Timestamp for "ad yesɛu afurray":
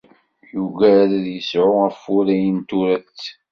1.19-2.43